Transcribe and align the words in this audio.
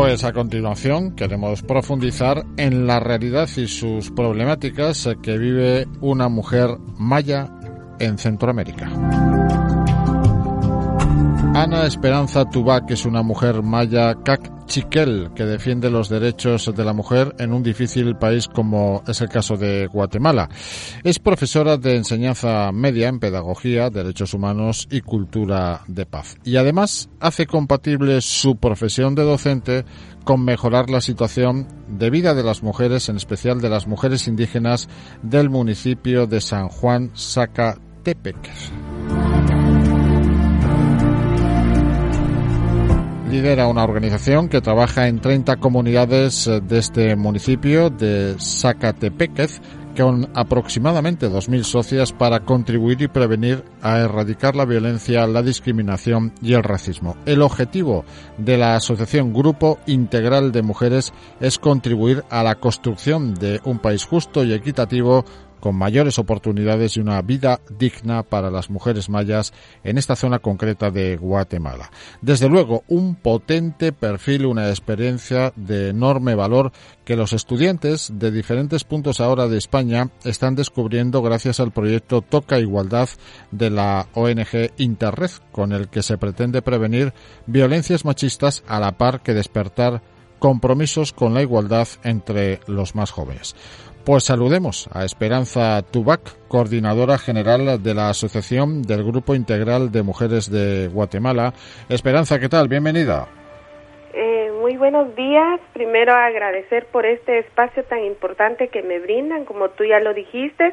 Pues 0.00 0.24
a 0.24 0.32
continuación 0.32 1.14
queremos 1.14 1.60
profundizar 1.60 2.46
en 2.56 2.86
la 2.86 3.00
realidad 3.00 3.50
y 3.58 3.66
sus 3.66 4.10
problemáticas 4.10 5.06
que 5.22 5.36
vive 5.36 5.86
una 6.00 6.30
mujer 6.30 6.70
maya 6.96 7.50
en 7.98 8.16
Centroamérica. 8.16 8.88
Ana 11.60 11.84
Esperanza 11.84 12.46
Tubac 12.46 12.90
es 12.90 13.04
una 13.04 13.22
mujer 13.22 13.62
maya 13.62 14.14
cachiquel 14.24 15.28
que 15.34 15.44
defiende 15.44 15.90
los 15.90 16.08
derechos 16.08 16.74
de 16.74 16.84
la 16.86 16.94
mujer 16.94 17.34
en 17.38 17.52
un 17.52 17.62
difícil 17.62 18.16
país 18.16 18.48
como 18.48 19.02
es 19.06 19.20
el 19.20 19.28
caso 19.28 19.58
de 19.58 19.86
Guatemala. 19.86 20.48
Es 21.04 21.18
profesora 21.18 21.76
de 21.76 21.96
enseñanza 21.96 22.72
media 22.72 23.08
en 23.08 23.20
pedagogía, 23.20 23.90
derechos 23.90 24.32
humanos 24.32 24.88
y 24.90 25.02
cultura 25.02 25.82
de 25.86 26.06
paz. 26.06 26.38
Y 26.44 26.56
además 26.56 27.10
hace 27.20 27.46
compatible 27.46 28.22
su 28.22 28.56
profesión 28.56 29.14
de 29.14 29.24
docente 29.24 29.84
con 30.24 30.42
mejorar 30.42 30.88
la 30.88 31.02
situación 31.02 31.68
de 31.88 32.08
vida 32.08 32.34
de 32.34 32.42
las 32.42 32.62
mujeres, 32.62 33.10
en 33.10 33.16
especial 33.16 33.60
de 33.60 33.68
las 33.68 33.86
mujeres 33.86 34.28
indígenas 34.28 34.88
del 35.22 35.50
municipio 35.50 36.26
de 36.26 36.40
San 36.40 36.68
Juan 36.68 37.10
Zacatepec. 37.14 38.50
Lidera 43.30 43.68
una 43.68 43.84
organización 43.84 44.48
que 44.48 44.60
trabaja 44.60 45.06
en 45.06 45.20
30 45.20 45.56
comunidades 45.56 46.48
eh, 46.48 46.60
de 46.60 46.78
este 46.78 47.14
municipio 47.14 47.88
de 47.88 48.34
Zacatepequez 48.40 49.60
con 49.96 50.30
aproximadamente 50.34 51.28
2.000 51.28 51.62
socias 51.62 52.12
para 52.12 52.40
contribuir 52.40 53.02
y 53.02 53.08
prevenir 53.08 53.64
a 53.82 53.98
erradicar 53.98 54.56
la 54.56 54.64
violencia, 54.64 55.26
la 55.26 55.42
discriminación 55.42 56.32
y 56.42 56.54
el 56.54 56.62
racismo. 56.62 57.16
El 57.24 57.42
objetivo 57.42 58.04
de 58.36 58.56
la 58.56 58.74
asociación 58.76 59.32
Grupo 59.32 59.78
Integral 59.86 60.50
de 60.52 60.62
Mujeres 60.62 61.12
es 61.40 61.58
contribuir 61.58 62.24
a 62.30 62.42
la 62.42 62.56
construcción 62.56 63.34
de 63.34 63.60
un 63.64 63.78
país 63.78 64.04
justo 64.04 64.42
y 64.42 64.52
equitativo 64.52 65.24
con 65.60 65.76
mayores 65.76 66.18
oportunidades 66.18 66.96
y 66.96 67.00
una 67.00 67.20
vida 67.22 67.60
digna 67.78 68.22
para 68.22 68.50
las 68.50 68.70
mujeres 68.70 69.08
mayas 69.08 69.52
en 69.84 69.98
esta 69.98 70.16
zona 70.16 70.38
concreta 70.38 70.90
de 70.90 71.16
Guatemala. 71.16 71.90
Desde 72.20 72.48
luego, 72.48 72.82
un 72.88 73.14
potente 73.14 73.92
perfil, 73.92 74.46
una 74.46 74.68
experiencia 74.68 75.52
de 75.56 75.90
enorme 75.90 76.34
valor 76.34 76.72
que 77.04 77.16
los 77.16 77.32
estudiantes 77.32 78.10
de 78.14 78.30
diferentes 78.30 78.84
puntos 78.84 79.20
ahora 79.20 79.48
de 79.48 79.58
España 79.58 80.10
están 80.24 80.54
descubriendo 80.54 81.22
gracias 81.22 81.60
al 81.60 81.72
proyecto 81.72 82.22
Toca 82.22 82.58
Igualdad 82.58 83.08
de 83.50 83.70
la 83.70 84.06
ONG 84.14 84.72
Interred, 84.78 85.30
con 85.52 85.72
el 85.72 85.88
que 85.88 86.02
se 86.02 86.18
pretende 86.18 86.62
prevenir 86.62 87.12
violencias 87.46 88.04
machistas 88.04 88.62
a 88.66 88.80
la 88.80 88.92
par 88.92 89.22
que 89.22 89.34
despertar 89.34 90.02
compromisos 90.38 91.12
con 91.12 91.34
la 91.34 91.42
igualdad 91.42 91.86
entre 92.02 92.60
los 92.66 92.94
más 92.94 93.12
jóvenes. 93.12 93.54
Pues 94.04 94.24
saludemos 94.24 94.88
a 94.94 95.04
Esperanza 95.04 95.82
Tubac, 95.82 96.20
coordinadora 96.48 97.18
general 97.18 97.82
de 97.82 97.94
la 97.94 98.08
Asociación 98.08 98.80
del 98.80 99.04
Grupo 99.04 99.34
Integral 99.34 99.92
de 99.92 100.02
Mujeres 100.02 100.50
de 100.50 100.88
Guatemala. 100.88 101.52
Esperanza, 101.90 102.38
¿qué 102.40 102.48
tal? 102.48 102.66
Bienvenida. 102.66 103.28
Eh, 104.14 104.52
muy 104.58 104.78
buenos 104.78 105.14
días. 105.14 105.60
Primero 105.74 106.14
agradecer 106.14 106.86
por 106.86 107.04
este 107.04 107.40
espacio 107.40 107.84
tan 107.84 108.02
importante 108.02 108.68
que 108.68 108.82
me 108.82 109.00
brindan, 109.00 109.44
como 109.44 109.68
tú 109.68 109.84
ya 109.84 110.00
lo 110.00 110.14
dijiste. 110.14 110.72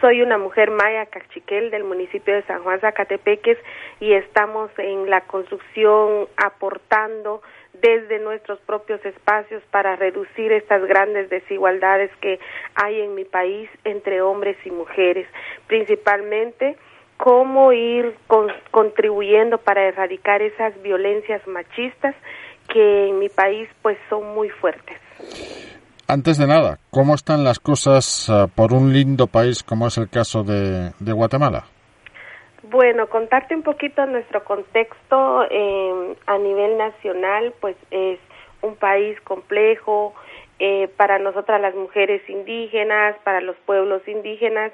Soy 0.00 0.22
una 0.22 0.38
mujer 0.38 0.70
maya 0.70 1.04
cachiquel 1.06 1.70
del 1.70 1.84
municipio 1.84 2.34
de 2.34 2.42
San 2.44 2.62
Juan 2.62 2.80
Zacatepeques 2.80 3.58
y 4.00 4.14
estamos 4.14 4.70
en 4.78 5.10
la 5.10 5.20
construcción 5.20 6.26
aportando 6.42 7.42
desde 7.82 8.20
nuestros 8.20 8.60
propios 8.60 9.04
espacios 9.04 9.62
para 9.70 9.96
reducir 9.96 10.52
estas 10.52 10.86
grandes 10.86 11.28
desigualdades 11.28 12.10
que 12.20 12.38
hay 12.74 13.00
en 13.00 13.14
mi 13.14 13.24
país 13.24 13.68
entre 13.84 14.22
hombres 14.22 14.56
y 14.64 14.70
mujeres, 14.70 15.26
principalmente 15.66 16.76
cómo 17.16 17.72
ir 17.72 18.16
contribuyendo 18.70 19.58
para 19.58 19.82
erradicar 19.88 20.42
esas 20.42 20.80
violencias 20.82 21.46
machistas 21.46 22.14
que 22.68 23.08
en 23.08 23.18
mi 23.18 23.28
país 23.28 23.68
pues 23.82 23.98
son 24.08 24.34
muy 24.34 24.48
fuertes. 24.48 24.96
Antes 26.06 26.38
de 26.38 26.46
nada, 26.46 26.78
¿cómo 26.90 27.14
están 27.14 27.44
las 27.44 27.58
cosas 27.58 28.28
uh, 28.28 28.48
por 28.48 28.72
un 28.72 28.92
lindo 28.92 29.26
país 29.26 29.62
como 29.62 29.88
es 29.88 29.98
el 29.98 30.08
caso 30.08 30.42
de 30.44 31.12
Guatemala? 31.12 31.64
Bueno, 32.72 33.06
contarte 33.08 33.54
un 33.54 33.62
poquito 33.62 34.06
nuestro 34.06 34.44
contexto 34.44 35.46
eh, 35.50 36.16
a 36.24 36.38
nivel 36.38 36.78
nacional, 36.78 37.52
pues 37.60 37.76
es 37.90 38.18
un 38.62 38.76
país 38.76 39.20
complejo 39.20 40.14
eh, 40.58 40.88
para 40.96 41.18
nosotras 41.18 41.60
las 41.60 41.74
mujeres 41.74 42.22
indígenas, 42.30 43.14
para 43.24 43.42
los 43.42 43.56
pueblos 43.66 44.00
indígenas, 44.08 44.72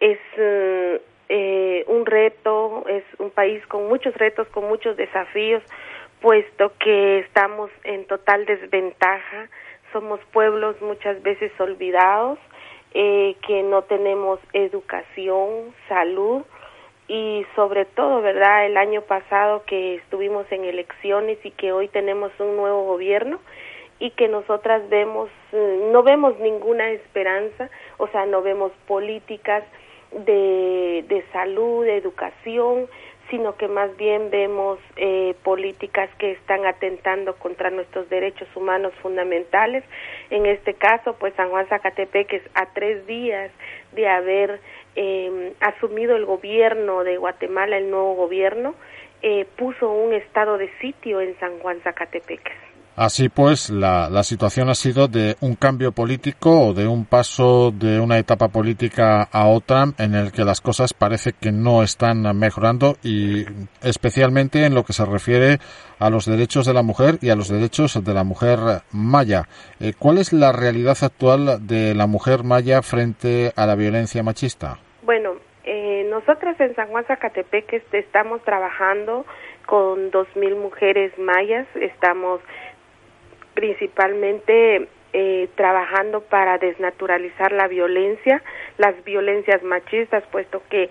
es 0.00 0.18
eh, 0.36 1.84
un 1.86 2.04
reto, 2.04 2.84
es 2.88 3.04
un 3.20 3.30
país 3.30 3.64
con 3.68 3.86
muchos 3.86 4.12
retos, 4.16 4.48
con 4.48 4.66
muchos 4.66 4.96
desafíos, 4.96 5.62
puesto 6.20 6.72
que 6.80 7.20
estamos 7.20 7.70
en 7.84 8.06
total 8.06 8.44
desventaja, 8.44 9.48
somos 9.92 10.18
pueblos 10.32 10.82
muchas 10.82 11.22
veces 11.22 11.52
olvidados, 11.60 12.40
eh, 12.92 13.36
que 13.46 13.62
no 13.62 13.82
tenemos 13.82 14.40
educación, 14.52 15.72
salud, 15.88 16.42
y 17.08 17.46
sobre 17.54 17.84
todo, 17.84 18.20
¿verdad? 18.20 18.66
El 18.66 18.76
año 18.76 19.02
pasado 19.02 19.62
que 19.64 19.94
estuvimos 19.96 20.50
en 20.50 20.64
elecciones 20.64 21.38
y 21.44 21.50
que 21.52 21.72
hoy 21.72 21.88
tenemos 21.88 22.32
un 22.38 22.56
nuevo 22.56 22.84
gobierno 22.84 23.40
y 23.98 24.10
que 24.10 24.28
nosotras 24.28 24.88
vemos, 24.88 25.30
eh, 25.52 25.88
no 25.92 26.02
vemos 26.02 26.38
ninguna 26.38 26.90
esperanza, 26.90 27.70
o 27.98 28.08
sea, 28.08 28.26
no 28.26 28.42
vemos 28.42 28.72
políticas 28.86 29.64
de, 30.12 31.04
de 31.08 31.24
salud, 31.32 31.84
de 31.84 31.96
educación, 31.96 32.88
sino 33.30 33.56
que 33.56 33.68
más 33.68 33.96
bien 33.96 34.30
vemos 34.30 34.78
eh, 34.96 35.34
políticas 35.42 36.08
que 36.18 36.32
están 36.32 36.64
atentando 36.66 37.34
contra 37.36 37.70
nuestros 37.70 38.08
derechos 38.08 38.48
humanos 38.54 38.92
fundamentales. 39.02 39.84
En 40.30 40.46
este 40.46 40.74
caso, 40.74 41.16
pues 41.18 41.34
San 41.34 41.50
Juan 41.50 41.66
Zacatepeques, 41.68 42.42
a 42.54 42.66
tres 42.66 43.06
días 43.06 43.50
de 43.92 44.08
haber 44.08 44.60
eh, 44.96 45.52
asumido 45.60 46.16
el 46.16 46.24
gobierno 46.24 47.04
de 47.04 47.16
Guatemala, 47.18 47.78
el 47.78 47.90
nuevo 47.90 48.14
gobierno, 48.14 48.74
eh, 49.22 49.46
puso 49.56 49.90
un 49.90 50.12
estado 50.14 50.58
de 50.58 50.70
sitio 50.80 51.20
en 51.20 51.38
San 51.38 51.58
Juan 51.60 51.80
Zacatepeques. 51.82 52.54
Así 52.96 53.28
pues, 53.28 53.68
la, 53.68 54.08
la, 54.08 54.22
situación 54.22 54.70
ha 54.70 54.74
sido 54.74 55.06
de 55.06 55.36
un 55.40 55.54
cambio 55.54 55.92
político 55.92 56.68
o 56.68 56.72
de 56.72 56.88
un 56.88 57.04
paso 57.04 57.70
de 57.70 58.00
una 58.00 58.16
etapa 58.16 58.48
política 58.48 59.22
a 59.22 59.48
otra 59.48 59.92
en 59.98 60.14
el 60.14 60.32
que 60.32 60.46
las 60.46 60.62
cosas 60.62 60.94
parece 60.94 61.34
que 61.34 61.52
no 61.52 61.82
están 61.82 62.22
mejorando 62.38 62.96
y 63.02 63.44
especialmente 63.82 64.64
en 64.64 64.74
lo 64.74 64.82
que 64.82 64.94
se 64.94 65.04
refiere 65.04 65.58
a 65.98 66.08
los 66.08 66.24
derechos 66.24 66.64
de 66.64 66.72
la 66.72 66.82
mujer 66.82 67.18
y 67.20 67.28
a 67.28 67.36
los 67.36 67.48
derechos 67.48 68.02
de 68.02 68.14
la 68.14 68.24
mujer 68.24 68.58
maya. 68.92 69.46
Eh, 69.78 69.92
¿Cuál 69.98 70.16
es 70.16 70.32
la 70.32 70.52
realidad 70.52 70.96
actual 70.98 71.66
de 71.66 71.94
la 71.94 72.06
mujer 72.06 72.44
maya 72.44 72.80
frente 72.80 73.52
a 73.56 73.66
la 73.66 73.74
violencia 73.74 74.22
machista? 74.22 74.78
Bueno, 75.06 75.36
eh, 75.62 76.04
nosotras 76.10 76.60
en 76.60 76.74
San 76.74 76.88
Juan 76.88 77.04
Zacatepec 77.04 77.84
estamos 77.92 78.42
trabajando 78.42 79.24
con 79.64 80.10
2.000 80.10 80.56
mujeres 80.56 81.16
mayas, 81.16 81.64
estamos 81.76 82.40
principalmente 83.54 84.88
eh, 85.12 85.48
trabajando 85.54 86.22
para 86.22 86.58
desnaturalizar 86.58 87.52
la 87.52 87.68
violencia, 87.68 88.42
las 88.78 89.04
violencias 89.04 89.62
machistas, 89.62 90.24
puesto 90.32 90.60
que 90.70 90.90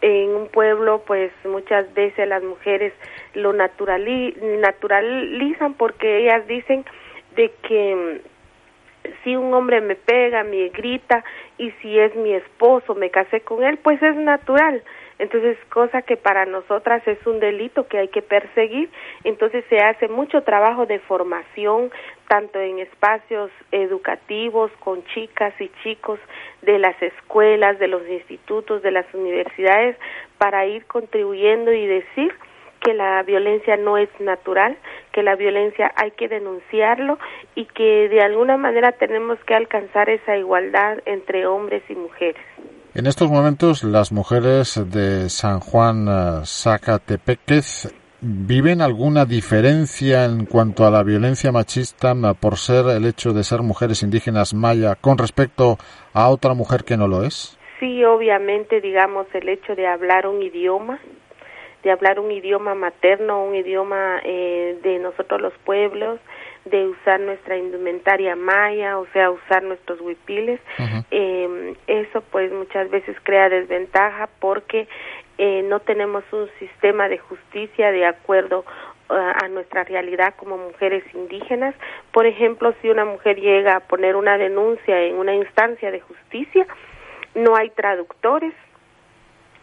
en 0.00 0.30
un 0.30 0.48
pueblo 0.48 1.04
pues 1.06 1.30
muchas 1.44 1.94
veces 1.94 2.26
las 2.26 2.42
mujeres 2.42 2.92
lo 3.34 3.52
naturalizan 3.52 5.74
porque 5.74 6.18
ellas 6.18 6.44
dicen 6.48 6.84
de 7.36 7.52
que 7.62 8.22
si 9.22 9.36
un 9.36 9.52
hombre 9.54 9.80
me 9.80 9.96
pega, 9.96 10.44
me 10.44 10.68
grita 10.68 11.24
y 11.58 11.70
si 11.82 11.98
es 11.98 12.14
mi 12.14 12.32
esposo, 12.32 12.94
me 12.94 13.10
casé 13.10 13.40
con 13.40 13.62
él, 13.64 13.78
pues 13.78 14.02
es 14.02 14.16
natural. 14.16 14.82
Entonces, 15.18 15.56
cosa 15.68 16.02
que 16.02 16.16
para 16.16 16.46
nosotras 16.46 17.06
es 17.06 17.24
un 17.26 17.38
delito 17.38 17.86
que 17.86 17.98
hay 17.98 18.08
que 18.08 18.22
perseguir. 18.22 18.90
Entonces, 19.22 19.64
se 19.68 19.78
hace 19.78 20.08
mucho 20.08 20.42
trabajo 20.42 20.86
de 20.86 20.98
formación, 20.98 21.92
tanto 22.28 22.58
en 22.58 22.80
espacios 22.80 23.50
educativos, 23.70 24.72
con 24.80 25.04
chicas 25.14 25.54
y 25.60 25.70
chicos 25.82 26.18
de 26.62 26.78
las 26.78 27.00
escuelas, 27.00 27.78
de 27.78 27.88
los 27.88 28.06
institutos, 28.08 28.82
de 28.82 28.90
las 28.90 29.06
universidades, 29.14 29.96
para 30.38 30.66
ir 30.66 30.86
contribuyendo 30.86 31.72
y 31.72 31.86
decir 31.86 32.34
que 32.82 32.94
la 32.94 33.22
violencia 33.22 33.76
no 33.76 33.96
es 33.96 34.08
natural, 34.20 34.76
que 35.12 35.22
la 35.22 35.36
violencia 35.36 35.92
hay 35.96 36.10
que 36.12 36.28
denunciarlo 36.28 37.18
y 37.54 37.66
que 37.66 38.08
de 38.08 38.20
alguna 38.22 38.56
manera 38.56 38.92
tenemos 38.92 39.38
que 39.46 39.54
alcanzar 39.54 40.10
esa 40.10 40.36
igualdad 40.36 40.98
entre 41.06 41.46
hombres 41.46 41.82
y 41.88 41.94
mujeres. 41.94 42.42
En 42.94 43.06
estos 43.06 43.30
momentos 43.30 43.84
las 43.84 44.12
mujeres 44.12 44.80
de 44.90 45.30
San 45.30 45.60
Juan 45.60 46.06
eh, 46.08 46.40
Zacatepéquez 46.44 47.94
viven 48.20 48.82
alguna 48.82 49.24
diferencia 49.24 50.24
en 50.26 50.46
cuanto 50.46 50.86
a 50.86 50.90
la 50.90 51.02
violencia 51.02 51.50
machista 51.50 52.12
eh, 52.12 52.34
por 52.38 52.56
ser 52.56 52.86
el 52.86 53.06
hecho 53.06 53.32
de 53.32 53.44
ser 53.44 53.62
mujeres 53.62 54.02
indígenas 54.02 54.54
maya 54.54 54.94
con 54.94 55.18
respecto 55.18 55.76
a 56.12 56.28
otra 56.28 56.54
mujer 56.54 56.84
que 56.84 56.96
no 56.96 57.08
lo 57.08 57.24
es? 57.24 57.58
Sí, 57.80 58.04
obviamente, 58.04 58.80
digamos, 58.80 59.26
el 59.34 59.48
hecho 59.48 59.74
de 59.74 59.88
hablar 59.88 60.28
un 60.28 60.40
idioma, 60.40 61.00
de 61.82 61.90
hablar 61.90 62.20
un 62.20 62.30
idioma 62.30 62.74
materno, 62.74 63.44
un 63.44 63.54
idioma 63.54 64.20
eh, 64.24 64.78
de 64.82 64.98
nosotros 64.98 65.40
los 65.40 65.52
pueblos, 65.64 66.20
de 66.64 66.86
usar 66.86 67.18
nuestra 67.20 67.56
indumentaria 67.56 68.36
maya, 68.36 68.98
o 68.98 69.06
sea, 69.12 69.30
usar 69.30 69.62
nuestros 69.64 70.00
huipiles. 70.00 70.60
eh, 71.10 71.74
eso 71.86 72.22
pues 72.30 72.52
muchas 72.52 72.88
veces 72.90 73.16
crea 73.24 73.48
desventaja 73.48 74.28
porque 74.38 74.86
eh, 75.38 75.62
no 75.64 75.80
tenemos 75.80 76.24
un 76.32 76.48
sistema 76.58 77.08
de 77.08 77.18
justicia 77.18 77.90
de 77.90 78.06
acuerdo 78.06 78.64
uh, 79.10 79.14
a 79.42 79.48
nuestra 79.48 79.82
realidad 79.82 80.34
como 80.36 80.56
mujeres 80.56 81.02
indígenas. 81.14 81.74
Por 82.12 82.26
ejemplo, 82.26 82.74
si 82.80 82.90
una 82.90 83.04
mujer 83.04 83.40
llega 83.40 83.76
a 83.76 83.80
poner 83.80 84.14
una 84.14 84.38
denuncia 84.38 85.00
en 85.00 85.16
una 85.16 85.34
instancia 85.34 85.90
de 85.90 86.00
justicia, 86.00 86.66
no 87.34 87.56
hay 87.56 87.70
traductores, 87.70 88.54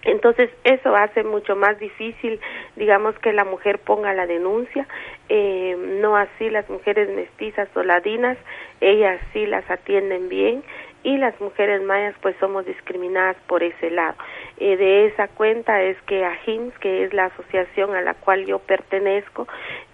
entonces 0.03 0.49
eso 0.63 0.95
hace 0.95 1.23
mucho 1.23 1.55
más 1.55 1.77
difícil, 1.79 2.39
digamos, 2.75 3.17
que 3.19 3.33
la 3.33 3.43
mujer 3.43 3.79
ponga 3.79 4.13
la 4.13 4.27
denuncia, 4.27 4.87
eh, 5.27 5.75
no 6.01 6.15
así 6.15 6.49
las 6.49 6.69
mujeres 6.69 7.09
mestizas 7.09 7.67
o 7.75 7.83
ladinas, 7.83 8.37
ellas 8.79 9.19
sí 9.33 9.45
las 9.45 9.69
atienden 9.69 10.29
bien 10.29 10.63
y 11.03 11.17
las 11.17 11.39
mujeres 11.39 11.81
mayas 11.81 12.15
pues 12.21 12.35
somos 12.39 12.65
discriminadas 12.65 13.37
por 13.47 13.63
ese 13.63 13.89
lado. 13.89 14.15
Eh, 14.57 14.77
de 14.77 15.05
esa 15.07 15.27
cuenta 15.27 15.81
es 15.81 16.01
que 16.03 16.25
AJIMS, 16.25 16.77
que 16.79 17.03
es 17.03 17.13
la 17.13 17.25
asociación 17.25 17.95
a 17.95 18.01
la 18.01 18.13
cual 18.13 18.45
yo 18.45 18.59
pertenezco, 18.59 19.47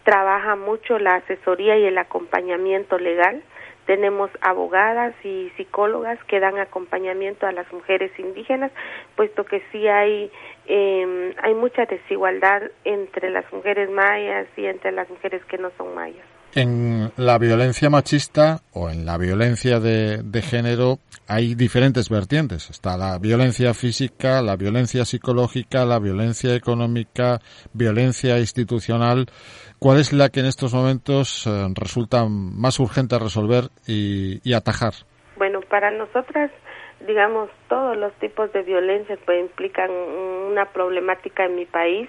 trabaja 0.03 0.55
mucho 0.55 0.99
la 0.99 1.15
asesoría 1.15 1.77
y 1.77 1.85
el 1.85 1.97
acompañamiento 1.97 2.97
legal 2.97 3.41
tenemos 3.85 4.29
abogadas 4.41 5.13
y 5.23 5.51
psicólogas 5.57 6.21
que 6.25 6.39
dan 6.39 6.57
acompañamiento 6.59 7.47
a 7.47 7.51
las 7.51 7.71
mujeres 7.71 8.11
indígenas, 8.19 8.71
puesto 9.15 9.45
que 9.45 9.61
sí 9.71 9.87
hay 9.87 10.31
eh, 10.67 11.35
hay 11.41 11.53
mucha 11.53 11.85
desigualdad 11.85 12.63
entre 12.83 13.29
las 13.29 13.51
mujeres 13.53 13.89
mayas 13.89 14.47
y 14.57 14.65
entre 14.65 14.91
las 14.91 15.09
mujeres 15.09 15.43
que 15.45 15.57
no 15.57 15.71
son 15.77 15.93
mayas. 15.93 16.34
En 16.57 17.11
la 17.17 17.37
violencia 17.37 17.89
machista 17.89 18.59
o 18.71 18.89
en 18.89 19.05
la 19.05 19.17
violencia 19.17 19.81
de, 19.81 20.41
género 20.41 20.99
hay 21.27 21.53
diferentes 21.53 22.09
vertientes. 22.09 22.69
Está 22.69 22.95
la 22.95 23.19
violencia 23.19 23.73
física, 23.73 24.41
la 24.41 24.55
violencia 24.55 25.03
psicológica, 25.03 25.83
la 25.83 25.99
violencia 25.99 26.55
económica, 26.55 27.39
violencia 27.73 28.39
institucional. 28.39 29.25
¿Cuál 29.79 29.99
es 29.99 30.13
la 30.13 30.29
que 30.29 30.39
en 30.39 30.45
estos 30.45 30.73
momentos 30.73 31.45
eh, 31.45 31.67
resulta 31.75 32.23
más 32.29 32.79
urgente 32.79 33.19
resolver 33.19 33.65
y, 33.85 34.53
atajar? 34.53 34.93
Bueno, 35.35 35.59
para 35.59 35.91
nosotras, 35.91 36.51
digamos, 37.05 37.49
todos 37.67 37.97
los 37.97 38.13
tipos 38.13 38.53
de 38.53 38.63
violencia 38.63 39.17
implican 39.41 39.91
una 39.91 40.71
problemática 40.71 41.43
en 41.43 41.57
mi 41.57 41.65
país, 41.65 42.07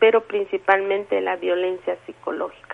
pero 0.00 0.22
principalmente 0.22 1.20
la 1.20 1.36
violencia 1.36 1.98
psicológica. 2.06 2.71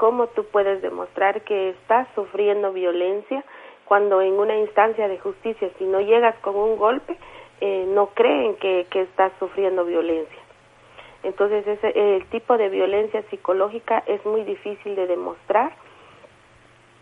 ¿Cómo 0.00 0.28
tú 0.28 0.44
puedes 0.44 0.80
demostrar 0.80 1.42
que 1.42 1.68
estás 1.68 2.08
sufriendo 2.14 2.72
violencia 2.72 3.44
cuando 3.84 4.22
en 4.22 4.32
una 4.32 4.56
instancia 4.56 5.08
de 5.08 5.18
justicia, 5.18 5.68
si 5.76 5.84
no 5.84 6.00
llegas 6.00 6.34
con 6.36 6.56
un 6.56 6.78
golpe, 6.78 7.18
eh, 7.60 7.84
no 7.86 8.06
creen 8.14 8.56
que, 8.56 8.86
estás 8.94 9.30
sufriendo 9.38 9.84
violencia? 9.84 10.38
Entonces, 11.22 11.66
ese, 11.66 12.16
el 12.16 12.24
tipo 12.30 12.56
de 12.56 12.70
violencia 12.70 13.22
psicológica 13.28 14.02
es 14.06 14.24
muy 14.24 14.42
difícil 14.44 14.96
de 14.96 15.06
demostrar. 15.06 15.70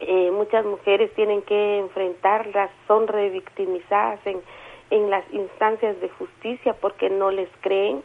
Eh, 0.00 0.33
muchas 0.33 0.65
mujeres 0.65 1.15
tienen 1.15 1.43
que 1.43 1.79
enfrentarlas, 1.79 2.69
son 2.89 3.06
revictimizadas 3.06 4.19
en, 4.27 4.43
en 4.91 5.09
las 5.09 5.23
instancias 5.33 6.00
de 6.00 6.09
justicia 6.09 6.73
porque 6.73 7.11
no 7.11 7.31
les 7.31 7.49
creen. 7.61 8.03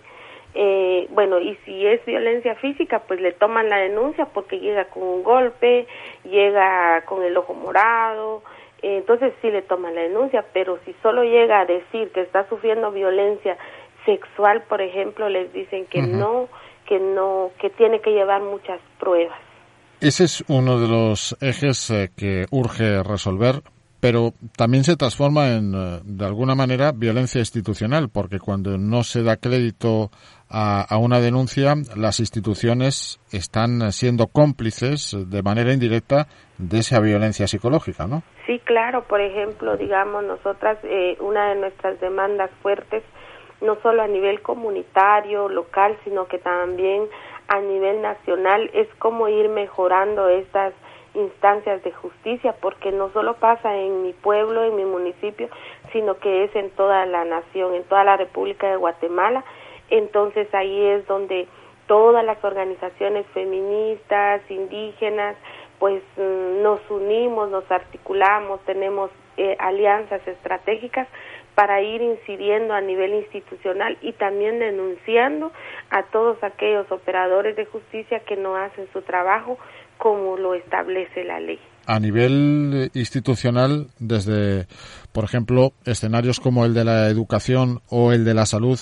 Eh, 0.55 1.07
bueno, 1.11 1.39
y 1.39 1.55
si 1.65 1.85
es 1.85 2.05
violencia 2.05 2.55
física, 2.55 2.99
pues 3.07 3.19
le 3.19 3.31
toman 3.31 3.69
la 3.69 3.77
denuncia 3.77 4.25
porque 4.25 4.59
llega 4.59 4.85
con 4.85 5.03
un 5.03 5.23
golpe, 5.23 5.87
llega 6.23 7.01
con 7.05 7.23
el 7.23 7.35
ojo 7.35 7.53
morado, 7.55 8.43
eh, 8.83 8.97
entonces 8.97 9.33
sí 9.41 9.49
le 9.49 9.63
toman 9.63 9.95
la 9.95 10.01
denuncia, 10.01 10.45
pero 10.53 10.77
si 10.85 10.93
solo 11.01 11.23
llega 11.23 11.61
a 11.61 11.65
decir 11.65 12.11
que 12.11 12.21
está 12.21 12.47
sufriendo 12.49 12.91
violencia 12.91 13.57
sexual, 14.05 14.61
por 14.63 14.81
ejemplo, 14.81 15.27
les 15.29 15.51
dicen 15.53 15.85
que 15.87 16.01
no, 16.01 16.49
que 16.85 16.99
no, 16.99 17.51
que 17.59 17.69
tiene 17.71 18.01
que 18.01 18.11
llevar 18.11 18.41
muchas 18.41 18.79
pruebas. 18.99 19.39
Ese 20.01 20.25
es 20.25 20.43
uno 20.49 20.79
de 20.79 20.87
los 20.89 21.37
ejes 21.41 21.89
eh, 21.89 22.09
que 22.15 22.45
urge 22.51 23.01
resolver, 23.03 23.61
pero 24.03 24.33
también 24.57 24.83
se 24.83 24.97
transforma 24.97 25.51
en, 25.51 25.73
eh, 25.73 26.01
de 26.03 26.25
alguna 26.25 26.55
manera, 26.55 26.91
violencia 26.91 27.39
institucional, 27.39 28.09
porque 28.13 28.37
cuando 28.37 28.77
no 28.77 29.01
se 29.01 29.23
da 29.23 29.37
crédito 29.37 30.11
a, 30.49 30.81
a, 30.81 30.97
una 30.97 31.21
denuncia, 31.21 31.73
las 31.95 32.19
instituciones 32.19 33.21
están 33.31 33.93
siendo 33.93 34.27
cómplices 34.27 35.15
de 35.29 35.41
manera 35.41 35.71
indirecta 35.71 36.27
de 36.57 36.79
esa 36.79 36.99
violencia 36.99 37.47
psicológica, 37.47 38.05
¿no? 38.05 38.23
Sí, 38.45 38.59
claro. 38.65 39.05
Por 39.07 39.21
ejemplo, 39.21 39.77
digamos, 39.77 40.25
nosotras, 40.25 40.79
eh, 40.83 41.15
una 41.21 41.53
de 41.53 41.61
nuestras 41.61 41.97
demandas 42.01 42.51
fuertes 42.61 43.03
no 43.61 43.77
solo 43.81 44.01
a 44.01 44.07
nivel 44.07 44.41
comunitario, 44.41 45.47
local, 45.47 45.97
sino 46.03 46.27
que 46.27 46.39
también 46.39 47.03
a 47.47 47.61
nivel 47.61 48.01
nacional, 48.01 48.69
es 48.73 48.89
cómo 48.99 49.29
ir 49.29 49.47
mejorando 49.47 50.27
estas 50.27 50.73
instancias 51.13 51.83
de 51.83 51.91
justicia, 51.91 52.55
porque 52.61 52.91
no 52.91 53.11
solo 53.11 53.35
pasa 53.35 53.75
en 53.75 54.03
mi 54.03 54.13
pueblo, 54.13 54.63
en 54.63 54.75
mi 54.75 54.85
municipio, 54.85 55.49
sino 55.91 56.17
que 56.17 56.45
es 56.45 56.55
en 56.55 56.69
toda 56.71 57.05
la 57.05 57.25
nación, 57.25 57.73
en 57.75 57.83
toda 57.83 58.03
la 58.03 58.17
República 58.17 58.69
de 58.69 58.77
Guatemala. 58.77 59.43
Entonces 59.89 60.53
ahí 60.53 60.85
es 60.85 61.05
donde 61.07 61.47
todas 61.87 62.25
las 62.25 62.43
organizaciones 62.43 63.25
feministas, 63.27 64.41
indígenas, 64.49 65.35
pues 65.79 66.01
mm, 66.17 66.61
nos 66.61 66.79
unimos, 66.89 67.49
nos 67.49 67.69
articulamos, 67.69 68.61
tenemos 68.65 69.11
eh, 69.37 69.55
alianzas 69.59 70.25
estratégicas 70.27 71.07
para 71.55 71.81
ir 71.81 72.01
incidiendo 72.01 72.73
a 72.73 72.81
nivel 72.81 73.13
institucional 73.13 73.97
y 74.01 74.13
también 74.13 74.59
denunciando 74.59 75.51
a 75.89 76.03
todos 76.03 76.43
aquellos 76.43 76.91
operadores 76.91 77.55
de 77.55 77.65
justicia 77.65 78.21
que 78.21 78.35
no 78.35 78.55
hacen 78.55 78.87
su 78.91 79.01
trabajo 79.01 79.57
como 80.03 80.35
lo 80.35 80.53
establece 80.53 81.23
la 81.23 81.39
ley. 81.39 81.57
A 81.87 81.97
nivel 81.97 82.91
institucional, 82.93 83.87
desde, 83.99 84.67
por 85.13 85.23
ejemplo, 85.23 85.71
escenarios 85.85 86.41
como 86.41 86.65
el 86.65 86.73
de 86.73 86.83
la 86.83 87.07
educación 87.07 87.79
o 87.89 88.11
el 88.11 88.25
de 88.25 88.33
la 88.33 88.45
salud, 88.45 88.77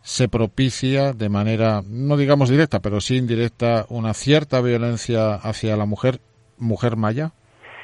se 0.00 0.28
propicia 0.28 1.12
de 1.12 1.28
manera, 1.28 1.82
no 1.88 2.16
digamos 2.16 2.50
directa, 2.50 2.80
pero 2.80 3.00
sí 3.00 3.16
indirecta, 3.16 3.86
una 3.90 4.12
cierta 4.12 4.60
violencia 4.60 5.34
hacia 5.34 5.76
la 5.76 5.86
mujer, 5.86 6.18
mujer 6.58 6.96
maya? 6.96 7.30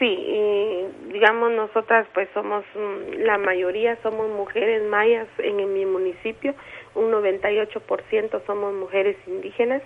Sí, 0.01 0.17
digamos 1.13 1.53
nosotras 1.53 2.09
pues 2.15 2.29
somos 2.35 2.65
mm, 2.75 3.23
la 3.23 3.39
mayoría 3.39 3.97
somos 4.03 4.29
mujeres 4.31 4.83
mayas 4.91 5.29
en, 5.39 5.61
en 5.61 5.73
mi 5.73 5.87
municipio 5.87 6.53
un 6.97 7.13
98% 7.13 8.45
somos 8.45 8.75
mujeres 8.75 9.17
indígenas 9.29 9.83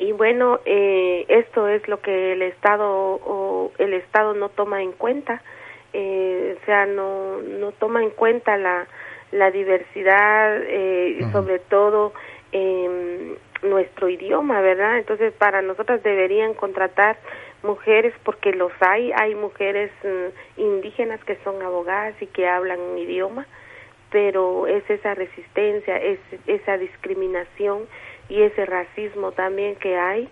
y 0.00 0.10
bueno 0.12 0.58
eh, 0.64 1.24
esto 1.28 1.68
es 1.68 1.86
lo 1.86 2.00
que 2.00 2.32
el 2.32 2.42
estado 2.42 2.88
o 2.88 3.70
el 3.78 3.94
estado 3.94 4.34
no 4.34 4.48
toma 4.48 4.82
en 4.82 4.90
cuenta 4.90 5.42
eh, 5.92 6.56
o 6.60 6.64
sea 6.66 6.86
no 6.86 7.40
no 7.42 7.70
toma 7.72 8.02
en 8.02 8.10
cuenta 8.10 8.56
la 8.56 8.88
la 9.32 9.50
diversidad, 9.50 10.60
eh, 10.62 11.18
sobre 11.32 11.58
todo 11.58 12.12
eh, 12.52 13.36
nuestro 13.62 14.08
idioma, 14.08 14.60
¿verdad? 14.60 14.98
Entonces, 14.98 15.32
para 15.34 15.62
nosotras 15.62 16.02
deberían 16.02 16.54
contratar 16.54 17.18
mujeres 17.62 18.14
porque 18.24 18.52
los 18.52 18.72
hay, 18.80 19.12
hay 19.12 19.34
mujeres 19.34 19.90
mm, 20.02 20.60
indígenas 20.60 21.22
que 21.24 21.36
son 21.44 21.62
abogadas 21.62 22.14
y 22.20 22.26
que 22.26 22.48
hablan 22.48 22.80
un 22.80 22.98
idioma, 22.98 23.46
pero 24.10 24.66
es 24.66 24.88
esa 24.88 25.14
resistencia, 25.14 25.96
es 25.96 26.18
esa 26.46 26.76
discriminación 26.78 27.86
y 28.30 28.42
ese 28.42 28.64
racismo 28.64 29.32
también 29.32 29.76
que 29.76 29.98
hay, 29.98 30.28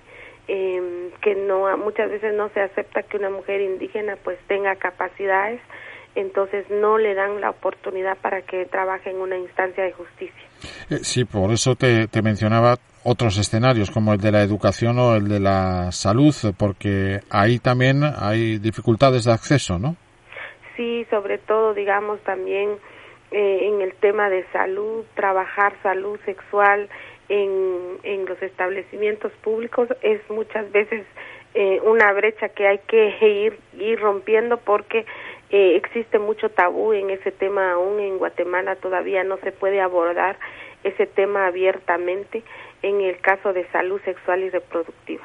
eh, 0.46 1.10
que 1.20 1.34
no 1.34 1.76
muchas 1.76 2.10
veces 2.10 2.32
no 2.34 2.48
se 2.50 2.60
acepta 2.60 3.02
que 3.02 3.18
una 3.18 3.28
mujer 3.28 3.60
indígena 3.60 4.16
pues 4.22 4.38
tenga 4.46 4.76
capacidades, 4.76 5.60
entonces 6.14 6.64
no 6.70 6.96
le 6.96 7.14
dan 7.14 7.40
la 7.40 7.50
oportunidad 7.50 8.16
para 8.18 8.42
que 8.42 8.64
trabaje 8.64 9.10
en 9.10 9.16
una 9.16 9.36
instancia 9.36 9.84
de 9.84 9.92
justicia. 9.92 10.42
Eh, 10.90 11.00
sí, 11.02 11.24
por 11.24 11.50
eso 11.50 11.74
te, 11.74 12.06
te 12.08 12.22
mencionaba 12.22 12.76
otros 13.04 13.38
escenarios 13.38 13.90
como 13.90 14.12
el 14.12 14.20
de 14.20 14.32
la 14.32 14.42
educación 14.42 14.98
o 14.98 15.14
el 15.14 15.28
de 15.28 15.40
la 15.40 15.92
salud, 15.92 16.34
porque 16.56 17.20
ahí 17.30 17.58
también 17.58 18.02
hay 18.04 18.58
dificultades 18.58 19.24
de 19.24 19.32
acceso, 19.32 19.78
¿no? 19.78 19.96
Sí, 20.76 21.06
sobre 21.10 21.38
todo, 21.38 21.74
digamos, 21.74 22.20
también 22.20 22.70
eh, 23.30 23.68
en 23.68 23.82
el 23.82 23.92
tema 23.94 24.30
de 24.30 24.44
salud, 24.52 25.04
trabajar 25.14 25.74
salud 25.82 26.18
sexual 26.24 26.88
en, 27.28 27.98
en 28.02 28.26
los 28.26 28.40
establecimientos 28.42 29.32
públicos 29.42 29.88
es 30.02 30.20
muchas 30.30 30.70
veces 30.72 31.04
eh, 31.54 31.80
una 31.84 32.12
brecha 32.12 32.48
que 32.50 32.66
hay 32.66 32.78
que 32.86 33.16
ir, 33.20 33.58
ir 33.80 34.00
rompiendo 34.00 34.58
porque 34.58 35.06
eh, 35.50 35.76
existe 35.76 36.18
mucho 36.18 36.50
tabú 36.50 36.92
en 36.92 37.10
ese 37.10 37.32
tema 37.32 37.72
aún 37.72 38.00
en 38.00 38.18
Guatemala 38.18 38.76
todavía 38.76 39.24
no 39.24 39.38
se 39.38 39.52
puede 39.52 39.80
abordar 39.80 40.38
ese 40.84 41.06
tema 41.06 41.46
abiertamente 41.46 42.42
en 42.82 43.00
el 43.00 43.18
caso 43.20 43.52
de 43.52 43.66
salud 43.70 44.00
sexual 44.04 44.42
y 44.42 44.50
reproductiva. 44.50 45.24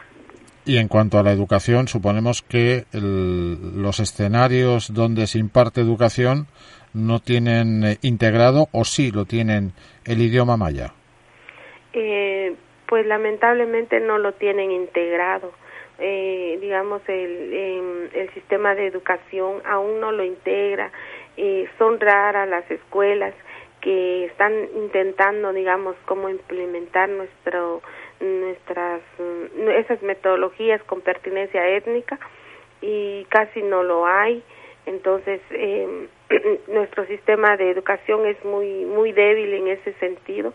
Y 0.65 0.77
en 0.77 0.87
cuanto 0.87 1.19
a 1.19 1.23
la 1.23 1.33
educación, 1.33 1.89
suponemos 1.89 2.41
que 2.41 2.85
los 2.93 3.99
escenarios 3.99 4.93
donde 4.93 5.27
se 5.27 5.39
imparte 5.39 5.81
educación 5.81 6.47
no 6.93 7.19
tienen 7.19 7.83
eh, 7.83 7.97
integrado 8.01 8.69
o 8.71 8.85
sí 8.85 9.11
lo 9.11 9.25
tienen 9.25 9.73
el 10.05 10.21
idioma 10.21 10.55
maya. 10.55 10.93
Eh, 11.93 12.55
pues 12.87 13.05
lamentablemente 13.05 13.99
no 13.99 14.17
lo 14.17 14.33
tienen 14.33 14.71
integrado. 14.71 15.51
Eh, 15.99 16.57
digamos, 16.59 17.01
el, 17.07 17.53
em, 17.53 18.09
el 18.13 18.29
sistema 18.33 18.75
de 18.75 18.87
educación 18.87 19.61
aún 19.65 19.99
no 19.99 20.11
lo 20.11 20.23
integra. 20.23 20.91
Eh, 21.37 21.67
son 21.77 21.99
raras 21.99 22.47
las 22.47 22.69
escuelas 22.69 23.33
que 23.81 24.25
están 24.25 24.53
intentando, 24.75 25.53
digamos, 25.53 25.95
cómo 26.05 26.29
implementar 26.29 27.09
nuestro, 27.09 27.81
nuestras, 28.19 29.01
mm, 29.19 29.69
esas 29.69 30.01
metodologías 30.01 30.81
con 30.83 31.01
pertinencia 31.01 31.67
étnica 31.67 32.19
y 32.81 33.25
casi 33.29 33.61
no 33.61 33.83
lo 33.83 34.05
hay. 34.05 34.43
Entonces, 34.85 35.41
eh, 35.51 36.07
nuestro 36.67 37.05
sistema 37.05 37.55
de 37.57 37.69
educación 37.71 38.25
es 38.25 38.43
muy, 38.45 38.85
muy 38.85 39.11
débil 39.11 39.53
en 39.53 39.67
ese 39.67 39.93
sentido 39.93 40.53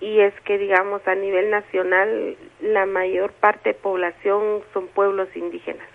y 0.00 0.20
es 0.20 0.34
que, 0.44 0.58
digamos, 0.58 1.06
a 1.06 1.14
nivel 1.14 1.50
nacional 1.50 2.36
la 2.60 2.86
mayor 2.86 3.32
parte 3.32 3.70
de 3.70 3.74
población 3.74 4.62
son 4.72 4.86
pueblos 4.88 5.28
indígenas. 5.34 5.86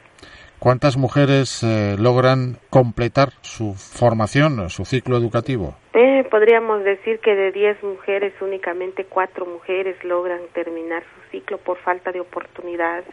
¿Cuántas 0.60 0.96
mujeres 0.96 1.62
eh, 1.64 1.98
logran 2.00 2.58
completar 2.70 3.30
su 3.42 3.74
formación, 3.74 4.70
su 4.70 4.86
ciclo 4.86 5.18
educativo? 5.18 5.76
Eh, 5.94 6.26
podríamos 6.32 6.86
decir 6.86 7.20
que 7.20 7.36
de 7.36 7.52
10 7.52 7.84
mujeres, 7.84 8.34
únicamente 8.40 9.04
4 9.04 9.46
mujeres 9.46 10.02
logran 10.06 10.40
terminar 10.54 11.04
su 11.04 11.32
ciclo 11.32 11.58
por 11.58 11.78
falta 11.80 12.12
de 12.12 12.22
oportunidades. 12.22 13.06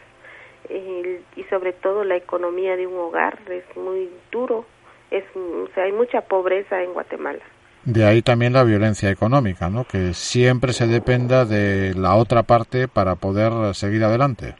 y 0.69 1.43
sobre 1.49 1.73
todo 1.73 2.05
la 2.05 2.15
economía 2.15 2.77
de 2.77 2.87
un 2.87 2.97
hogar 2.97 3.37
es 3.49 3.65
muy 3.75 4.09
duro, 4.31 4.65
es, 5.09 5.25
o 5.35 5.67
sea, 5.75 5.83
hay 5.83 5.91
mucha 5.91 6.21
pobreza 6.21 6.81
en 6.81 6.93
Guatemala. 6.93 7.41
De 7.83 8.05
ahí 8.05 8.21
también 8.21 8.53
la 8.53 8.63
violencia 8.63 9.09
económica, 9.09 9.69
¿no? 9.69 9.85
Que 9.85 10.13
siempre 10.13 10.73
se 10.73 10.87
dependa 10.87 11.45
de 11.45 11.93
la 11.95 12.15
otra 12.15 12.43
parte 12.43 12.87
para 12.87 13.15
poder 13.15 13.73
seguir 13.73 14.03
adelante 14.03 14.55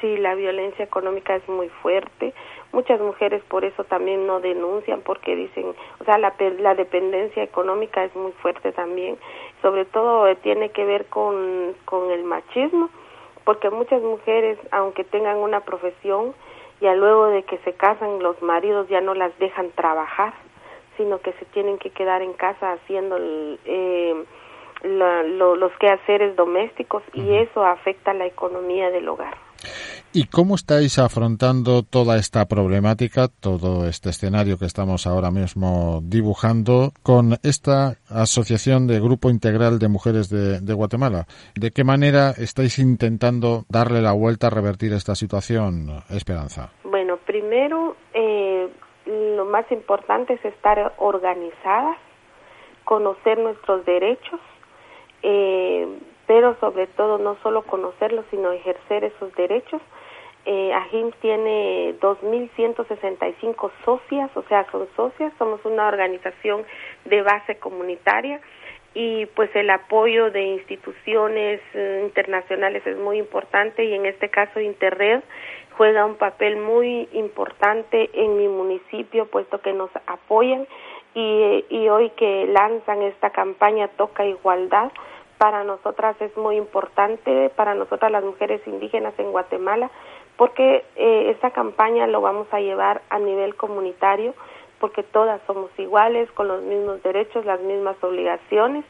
sí, 0.00 0.16
la 0.16 0.34
violencia 0.34 0.84
económica 0.84 1.36
es 1.36 1.48
muy 1.48 1.68
fuerte. 1.68 2.32
Muchas 2.72 3.00
mujeres 3.00 3.42
por 3.48 3.64
eso 3.64 3.84
también 3.84 4.26
no 4.26 4.40
denuncian 4.40 5.00
porque 5.02 5.34
dicen, 5.34 5.74
o 5.98 6.04
sea, 6.04 6.18
la, 6.18 6.34
la 6.58 6.74
dependencia 6.74 7.42
económica 7.42 8.04
es 8.04 8.14
muy 8.14 8.32
fuerte 8.32 8.72
también. 8.72 9.18
Sobre 9.62 9.84
todo 9.84 10.28
eh, 10.28 10.36
tiene 10.36 10.70
que 10.70 10.84
ver 10.84 11.06
con, 11.06 11.74
con 11.84 12.10
el 12.10 12.24
machismo, 12.24 12.88
porque 13.44 13.70
muchas 13.70 14.02
mujeres, 14.02 14.58
aunque 14.70 15.04
tengan 15.04 15.38
una 15.38 15.60
profesión, 15.60 16.34
ya 16.80 16.94
luego 16.94 17.26
de 17.26 17.42
que 17.42 17.58
se 17.58 17.74
casan, 17.74 18.22
los 18.22 18.40
maridos 18.40 18.88
ya 18.88 19.00
no 19.00 19.14
las 19.14 19.36
dejan 19.38 19.70
trabajar, 19.72 20.32
sino 21.00 21.18
que 21.22 21.32
se 21.32 21.46
tienen 21.46 21.78
que 21.78 21.88
quedar 21.88 22.20
en 22.20 22.34
casa 22.34 22.72
haciendo 22.72 23.16
eh, 23.18 24.14
los 24.84 25.72
quehaceres 25.80 26.36
domésticos 26.36 27.02
y 27.14 27.36
eso 27.36 27.64
afecta 27.64 28.12
la 28.12 28.26
economía 28.26 28.90
del 28.90 29.08
hogar. 29.08 29.34
¿Y 30.12 30.24
cómo 30.26 30.56
estáis 30.56 30.98
afrontando 30.98 31.82
toda 31.82 32.16
esta 32.16 32.46
problemática, 32.46 33.28
todo 33.28 33.86
este 33.88 34.10
escenario 34.10 34.58
que 34.58 34.66
estamos 34.66 35.06
ahora 35.06 35.30
mismo 35.30 36.00
dibujando 36.02 36.92
con 37.02 37.36
esta 37.42 37.94
asociación 38.08 38.86
de 38.86 39.00
Grupo 39.00 39.30
Integral 39.30 39.78
de 39.78 39.88
Mujeres 39.88 40.28
de, 40.28 40.74
Guatemala? 40.74 41.26
¿De 41.54 41.70
qué 41.70 41.84
manera 41.84 42.30
estáis 42.36 42.78
intentando 42.78 43.64
darle 43.68 44.02
la 44.02 44.12
vuelta 44.12 44.48
a 44.48 44.50
revertir 44.50 44.92
esta 44.92 45.14
situación, 45.14 46.02
Esperanza? 46.10 46.72
Bueno, 46.84 47.18
primero, 47.18 47.96
eh, 48.12 48.68
lo 49.20 49.44
más 49.44 49.70
importante 49.70 50.34
es 50.34 50.44
estar 50.44 50.94
organizadas, 50.98 51.98
conocer 52.84 53.38
nuestros 53.38 53.84
derechos, 53.84 54.40
eh, 55.22 55.86
pero 56.26 56.56
sobre 56.60 56.86
todo 56.86 57.18
no 57.18 57.36
solo 57.42 57.62
conocerlos, 57.62 58.24
sino 58.30 58.52
ejercer 58.52 59.04
esos 59.04 59.34
derechos. 59.34 59.82
Eh, 60.46 60.72
AJIM 60.72 61.12
tiene 61.20 61.94
2.165 62.00 63.70
socias, 63.84 64.30
o 64.34 64.42
sea, 64.44 64.66
son 64.72 64.88
socias, 64.96 65.32
somos 65.38 65.62
una 65.64 65.86
organización 65.86 66.64
de 67.04 67.22
base 67.22 67.58
comunitaria 67.58 68.40
y 68.94 69.26
pues 69.26 69.54
el 69.54 69.70
apoyo 69.70 70.30
de 70.30 70.42
instituciones 70.42 71.60
eh, 71.74 72.02
internacionales 72.04 72.84
es 72.86 72.96
muy 72.96 73.18
importante 73.18 73.84
y 73.84 73.94
en 73.94 74.06
este 74.06 74.28
caso 74.28 74.60
Interred 74.60 75.22
juega 75.76 76.04
un 76.04 76.16
papel 76.16 76.56
muy 76.56 77.08
importante 77.12 78.10
en 78.12 78.36
mi 78.36 78.48
municipio 78.48 79.26
puesto 79.26 79.60
que 79.60 79.72
nos 79.72 79.90
apoyan 80.06 80.66
y, 81.14 81.88
hoy 81.88 82.10
que 82.10 82.46
lanzan 82.46 83.02
esta 83.02 83.30
campaña 83.30 83.88
Toca 83.88 84.24
Igualdad, 84.24 84.92
para 85.38 85.64
nosotras 85.64 86.14
es 86.20 86.36
muy 86.36 86.56
importante, 86.56 87.50
para 87.56 87.74
nosotras 87.74 88.12
las 88.12 88.22
mujeres 88.22 88.60
indígenas 88.66 89.14
en 89.18 89.32
Guatemala, 89.32 89.90
porque 90.36 90.84
eh, 90.96 91.30
esta 91.30 91.50
campaña 91.50 92.06
lo 92.06 92.20
vamos 92.20 92.46
a 92.52 92.60
llevar 92.60 93.02
a 93.10 93.18
nivel 93.18 93.56
comunitario, 93.56 94.34
porque 94.80 95.02
todas 95.02 95.40
somos 95.46 95.70
iguales, 95.78 96.30
con 96.32 96.48
los 96.48 96.62
mismos 96.62 97.02
derechos, 97.02 97.44
las 97.44 97.60
mismas 97.60 97.96
obligaciones, 98.02 98.84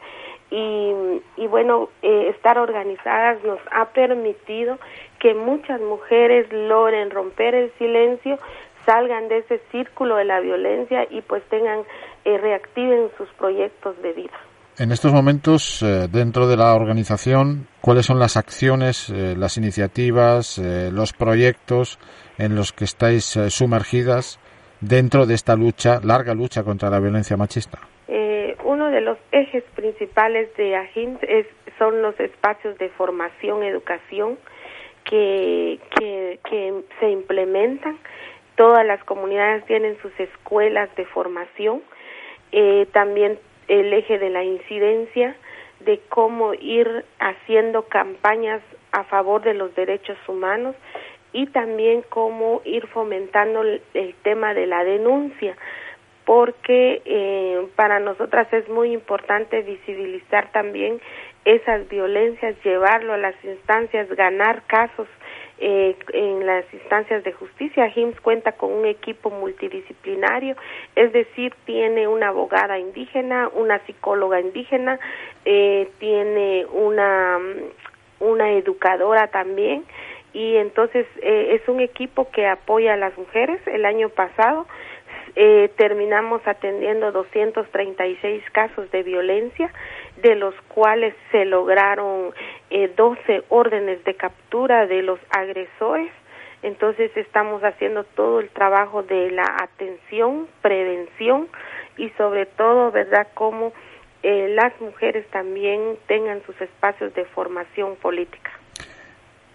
y, 0.50 0.92
y 1.36 1.46
bueno, 1.46 1.90
eh, 2.02 2.32
estar 2.34 2.58
organizadas 2.58 3.42
nos 3.44 3.60
ha 3.70 3.86
permitido 3.90 4.78
que 5.18 5.34
muchas 5.34 5.80
mujeres 5.80 6.50
logren 6.52 7.10
romper 7.10 7.54
el 7.54 7.72
silencio, 7.78 8.38
salgan 8.86 9.28
de 9.28 9.38
ese 9.38 9.60
círculo 9.70 10.16
de 10.16 10.24
la 10.24 10.40
violencia 10.40 11.06
y 11.10 11.20
pues 11.20 11.42
tengan, 11.50 11.80
eh, 12.24 12.38
reactiven 12.38 13.10
sus 13.18 13.28
proyectos 13.34 14.00
de 14.02 14.12
vida. 14.12 14.38
En 14.80 14.92
estos 14.92 15.12
momentos, 15.12 15.82
eh, 15.82 16.08
dentro 16.10 16.48
de 16.48 16.56
la 16.56 16.74
organización, 16.74 17.66
¿cuáles 17.82 18.06
son 18.06 18.18
las 18.18 18.38
acciones, 18.38 19.10
eh, 19.10 19.34
las 19.36 19.58
iniciativas, 19.58 20.58
eh, 20.58 20.90
los 20.90 21.12
proyectos 21.12 21.98
en 22.38 22.54
los 22.56 22.72
que 22.72 22.84
estáis 22.84 23.38
sumergidas 23.50 24.40
dentro 24.80 25.26
de 25.26 25.34
esta 25.34 25.56
lucha, 25.56 26.00
larga 26.02 26.34
lucha 26.34 26.62
contra 26.62 26.90
la 26.90 27.00
violencia 27.00 27.36
machista? 27.36 27.78
uno 28.64 28.90
de 28.90 29.00
los 29.00 29.18
ejes 29.32 29.64
principales 29.74 30.48
de 30.56 30.76
AGINT 30.76 31.22
es, 31.24 31.46
son 31.78 32.02
los 32.02 32.18
espacios 32.20 32.78
de 32.78 32.88
formación, 32.90 33.62
educación 33.62 34.38
que, 35.04 35.78
que, 35.98 36.38
que 36.48 36.82
se 37.00 37.10
implementan. 37.10 37.98
Todas 38.56 38.86
las 38.86 39.02
comunidades 39.04 39.64
tienen 39.66 39.98
sus 40.00 40.12
escuelas 40.20 40.88
de 40.96 41.04
formación. 41.04 41.82
Eh, 42.52 42.86
también 42.92 43.38
el 43.68 43.92
eje 43.92 44.18
de 44.18 44.30
la 44.30 44.44
incidencia, 44.44 45.36
de 45.80 46.00
cómo 46.08 46.54
ir 46.54 47.04
haciendo 47.18 47.82
campañas 47.82 48.62
a 48.92 49.04
favor 49.04 49.42
de 49.42 49.54
los 49.54 49.74
derechos 49.74 50.18
humanos 50.28 50.76
y 51.32 51.46
también 51.46 52.02
cómo 52.08 52.60
ir 52.64 52.86
fomentando 52.88 53.62
el, 53.62 54.14
tema 54.22 54.54
de 54.54 54.66
la 54.66 54.84
denuncia, 54.84 55.56
porque 56.24 57.02
eh, 57.04 57.66
para 57.76 58.00
nosotras 58.00 58.52
es 58.52 58.68
muy 58.68 58.92
importante 58.92 59.62
visibilizar 59.62 60.50
también 60.52 61.00
esas 61.44 61.88
violencias, 61.88 62.54
llevarlo 62.64 63.14
a 63.14 63.18
las 63.18 63.34
instancias, 63.44 64.08
ganar 64.10 64.62
casos 64.66 65.08
eh, 65.58 65.96
en 66.12 66.46
las 66.46 66.64
instancias 66.72 67.24
de 67.24 67.32
justicia. 67.32 67.90
HIMS 67.94 68.20
cuenta 68.20 68.52
con 68.52 68.72
un 68.72 68.86
equipo 68.86 69.30
multidisciplinario, 69.30 70.56
es 70.96 71.12
decir, 71.12 71.54
tiene 71.64 72.08
una 72.08 72.28
abogada 72.28 72.78
indígena, 72.78 73.48
una 73.54 73.78
psicóloga 73.86 74.40
indígena, 74.40 74.98
eh, 75.44 75.90
tiene 75.98 76.66
una, 76.66 77.38
una 78.20 78.52
educadora 78.52 79.28
también 79.28 79.84
y 80.32 80.56
entonces 80.56 81.06
eh, 81.22 81.58
es 81.60 81.68
un 81.68 81.80
equipo 81.80 82.30
que 82.30 82.46
apoya 82.46 82.94
a 82.94 82.96
las 82.96 83.16
mujeres. 83.18 83.60
El 83.66 83.84
año 83.84 84.08
pasado 84.10 84.66
eh, 85.36 85.70
terminamos 85.76 86.42
atendiendo 86.46 87.12
236 87.12 88.42
casos 88.50 88.90
de 88.90 89.02
violencia, 89.02 89.72
de 90.22 90.34
los 90.34 90.54
cuales 90.68 91.14
se 91.30 91.44
lograron 91.44 92.32
eh, 92.70 92.92
12 92.96 93.44
órdenes 93.48 94.02
de 94.04 94.14
captura 94.14 94.86
de 94.86 95.02
los 95.02 95.20
agresores. 95.30 96.10
Entonces 96.62 97.10
estamos 97.16 97.62
haciendo 97.62 98.04
todo 98.04 98.40
el 98.40 98.50
trabajo 98.50 99.02
de 99.02 99.30
la 99.30 99.46
atención, 99.62 100.46
prevención 100.62 101.48
y 101.96 102.10
sobre 102.10 102.46
todo, 102.46 102.90
¿verdad?, 102.90 103.28
cómo 103.34 103.72
eh, 104.22 104.48
las 104.50 104.78
mujeres 104.80 105.26
también 105.30 105.96
tengan 106.06 106.42
sus 106.44 106.60
espacios 106.60 107.14
de 107.14 107.24
formación 107.26 107.96
política. 107.96 108.59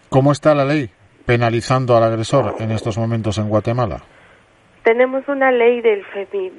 ¿Cómo 0.09 0.31
está 0.31 0.55
la 0.55 0.65
ley 0.65 0.89
penalizando 1.25 1.95
al 1.97 2.03
agresor 2.03 2.55
en 2.59 2.71
estos 2.71 2.97
momentos 2.97 3.37
en 3.37 3.49
Guatemala? 3.49 4.01
Tenemos 4.83 5.27
una 5.27 5.51
ley 5.51 5.81
del, 5.81 6.05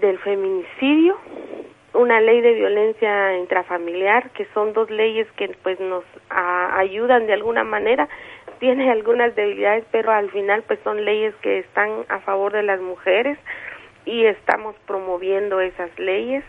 del 0.00 0.18
feminicidio, 0.18 1.16
una 1.94 2.20
ley 2.20 2.40
de 2.40 2.54
violencia 2.54 3.38
intrafamiliar, 3.38 4.30
que 4.30 4.46
son 4.52 4.72
dos 4.72 4.90
leyes 4.90 5.28
que 5.36 5.56
pues 5.62 5.78
nos 5.80 6.04
ayudan 6.28 7.26
de 7.26 7.34
alguna 7.34 7.62
manera. 7.62 8.08
Tiene 8.58 8.90
algunas 8.90 9.34
debilidades, 9.36 9.84
pero 9.92 10.10
al 10.10 10.30
final 10.30 10.64
pues 10.66 10.80
son 10.82 11.04
leyes 11.04 11.34
que 11.36 11.60
están 11.60 11.90
a 12.08 12.18
favor 12.20 12.52
de 12.52 12.64
las 12.64 12.80
mujeres 12.80 13.38
y 14.04 14.24
estamos 14.24 14.74
promoviendo 14.86 15.60
esas 15.60 15.96
leyes 15.98 16.44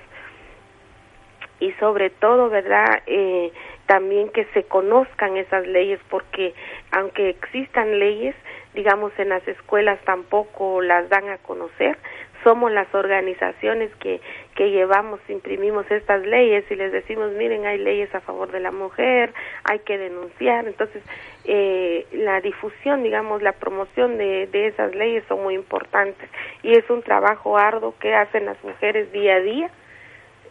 y 1.59 1.71
sobre 1.73 2.09
todo, 2.09 2.49
¿verdad? 2.49 3.01
Eh, 3.07 3.51
también 3.87 4.29
que 4.29 4.45
se 4.53 4.63
conozcan 4.63 5.37
esas 5.37 5.65
leyes 5.65 5.99
porque 6.09 6.53
aunque 6.91 7.29
existan 7.29 7.99
leyes, 7.99 8.35
digamos 8.75 9.11
en 9.17 9.29
las 9.29 9.47
escuelas 9.47 9.99
tampoco 10.05 10.81
las 10.81 11.09
dan 11.09 11.29
a 11.29 11.37
conocer, 11.39 11.97
somos 12.43 12.71
las 12.71 12.93
organizaciones 12.93 13.93
que, 13.95 14.21
que 14.55 14.69
llevamos, 14.69 15.19
imprimimos 15.27 15.89
estas 15.89 16.25
leyes 16.25 16.63
y 16.69 16.75
les 16.75 16.91
decimos, 16.91 17.31
miren, 17.31 17.65
hay 17.65 17.77
leyes 17.77 18.13
a 18.13 18.21
favor 18.21 18.51
de 18.51 18.59
la 18.59 18.71
mujer, 18.71 19.33
hay 19.63 19.79
que 19.79 19.97
denunciar. 19.97 20.67
Entonces, 20.67 21.03
eh, 21.45 22.05
la 22.11 22.39
difusión, 22.41 23.03
digamos, 23.03 23.41
la 23.41 23.53
promoción 23.53 24.17
de, 24.17 24.47
de 24.47 24.67
esas 24.67 24.95
leyes 24.95 25.23
son 25.27 25.43
muy 25.43 25.55
importantes 25.55 26.29
y 26.63 26.77
es 26.77 26.89
un 26.89 27.01
trabajo 27.01 27.57
arduo 27.57 27.95
que 27.99 28.13
hacen 28.13 28.45
las 28.45 28.63
mujeres 28.63 29.11
día 29.11 29.35
a 29.35 29.41
día 29.41 29.69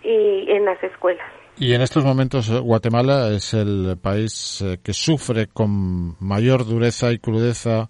y 0.02 0.50
en 0.50 0.64
las 0.64 0.82
escuelas. 0.82 1.26
Y 1.58 1.72
en 1.72 1.80
estos 1.80 2.04
momentos 2.04 2.50
eh, 2.50 2.58
Guatemala 2.58 3.30
es 3.30 3.54
el 3.54 3.96
país 4.02 4.60
eh, 4.60 4.76
que 4.84 4.92
sufre 4.92 5.46
con 5.46 6.14
mayor 6.20 6.66
dureza 6.66 7.12
y 7.12 7.18
crudeza 7.18 7.88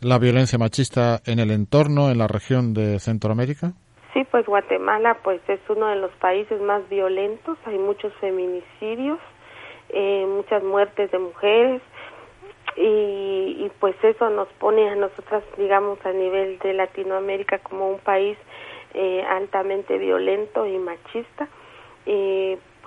la 0.00 0.18
violencia 0.18 0.56
machista 0.56 1.20
en 1.26 1.40
el 1.40 1.50
entorno, 1.50 2.10
en 2.10 2.18
la 2.18 2.28
región 2.28 2.74
de 2.74 3.00
Centroamérica. 3.00 3.72
Sí, 4.14 4.24
pues 4.30 4.46
Guatemala 4.46 5.18
pues 5.24 5.40
es 5.48 5.58
uno 5.68 5.88
de 5.88 5.96
los 5.96 6.12
países 6.12 6.60
más 6.62 6.88
violentos, 6.88 7.58
hay 7.64 7.78
muchos 7.78 8.12
feminicidios, 8.20 9.18
eh, 9.88 10.24
muchas 10.28 10.62
muertes 10.62 11.10
de 11.10 11.18
mujeres 11.18 11.82
y, 12.76 13.68
pues 13.80 13.96
eso 14.04 14.30
nos 14.30 14.46
pone 14.60 14.88
a 14.88 14.94
nosotras, 14.94 15.42
digamos, 15.56 15.98
a 16.06 16.12
nivel 16.12 16.60
de 16.60 16.74
Latinoamérica 16.74 17.58
como 17.58 17.90
un 17.90 17.98
país 17.98 18.38
eh, 18.94 19.24
altamente 19.28 19.98
violento 19.98 20.64
y 20.64 20.78
machista. 20.78 21.48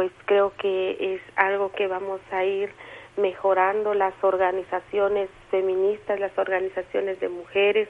Pues 0.01 0.11
creo 0.25 0.51
que 0.57 1.13
es 1.13 1.21
algo 1.35 1.71
que 1.73 1.85
vamos 1.85 2.21
a 2.31 2.43
ir 2.43 2.71
mejorando 3.17 3.93
las 3.93 4.15
organizaciones 4.23 5.29
feministas, 5.51 6.19
las 6.19 6.35
organizaciones 6.39 7.19
de 7.19 7.29
mujeres, 7.29 7.87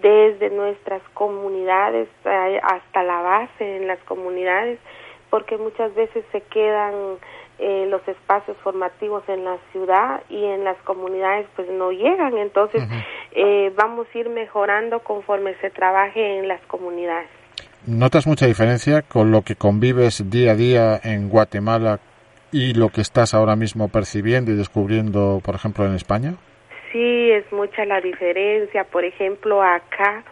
desde 0.00 0.50
nuestras 0.50 1.02
comunidades 1.12 2.08
eh, 2.24 2.60
hasta 2.62 3.02
la 3.02 3.20
base 3.22 3.78
en 3.78 3.88
las 3.88 3.98
comunidades, 4.04 4.78
porque 5.28 5.56
muchas 5.56 5.92
veces 5.96 6.24
se 6.30 6.40
quedan 6.42 7.18
eh, 7.58 7.86
los 7.88 8.06
espacios 8.06 8.56
formativos 8.58 9.28
en 9.28 9.44
la 9.44 9.58
ciudad 9.72 10.22
y 10.28 10.44
en 10.44 10.62
las 10.62 10.76
comunidades 10.82 11.48
pues 11.56 11.68
no 11.68 11.90
llegan, 11.90 12.38
entonces 12.38 12.84
eh, 13.32 13.72
vamos 13.74 14.06
a 14.14 14.18
ir 14.18 14.28
mejorando 14.28 15.00
conforme 15.00 15.56
se 15.56 15.70
trabaje 15.70 16.38
en 16.38 16.46
las 16.46 16.60
comunidades. 16.66 17.39
¿Notas 17.90 18.28
mucha 18.28 18.46
diferencia 18.46 19.02
con 19.02 19.32
lo 19.32 19.42
que 19.42 19.56
convives 19.56 20.30
día 20.30 20.52
a 20.52 20.54
día 20.54 21.00
en 21.02 21.28
Guatemala 21.28 21.98
y 22.52 22.74
lo 22.74 22.90
que 22.90 23.00
estás 23.00 23.34
ahora 23.34 23.56
mismo 23.56 23.88
percibiendo 23.88 24.52
y 24.52 24.54
descubriendo, 24.54 25.40
por 25.44 25.56
ejemplo, 25.56 25.84
en 25.84 25.96
España? 25.96 26.34
Sí, 26.92 27.32
es 27.32 27.50
mucha 27.50 27.84
la 27.86 28.00
diferencia. 28.00 28.84
Por 28.84 29.04
ejemplo, 29.04 29.60
acá 29.60 30.22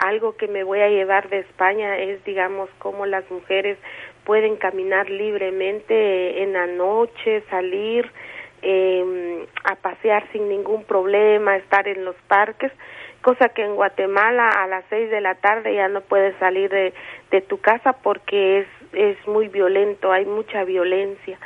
algo 0.00 0.36
que 0.36 0.48
me 0.48 0.64
voy 0.64 0.80
a 0.80 0.88
llevar 0.88 1.28
de 1.28 1.38
España 1.38 1.98
es, 1.98 2.24
digamos, 2.24 2.68
cómo 2.80 3.06
las 3.06 3.30
mujeres 3.30 3.78
pueden 4.24 4.56
caminar 4.56 5.08
libremente 5.08 6.42
en 6.42 6.52
la 6.54 6.66
noche, 6.66 7.44
salir 7.48 8.10
eh, 8.62 9.46
a 9.62 9.76
pasear 9.76 10.26
sin 10.32 10.48
ningún 10.48 10.82
problema, 10.82 11.58
estar 11.58 11.86
en 11.86 12.04
los 12.04 12.16
parques 12.26 12.72
cosa 13.24 13.48
que 13.48 13.64
en 13.64 13.74
Guatemala 13.74 14.50
a 14.50 14.66
las 14.66 14.84
seis 14.90 15.10
de 15.10 15.22
la 15.22 15.34
tarde 15.36 15.74
ya 15.74 15.88
no 15.88 16.02
puedes 16.02 16.36
salir 16.36 16.70
de, 16.70 16.92
tu 17.48 17.58
casa 17.58 17.94
porque 17.94 18.60
es, 18.60 18.66
es 18.92 19.16
muy 19.26 19.48
violento, 19.48 20.12
hay 20.12 20.26
mucha 20.26 20.62
violencia. 20.64 21.38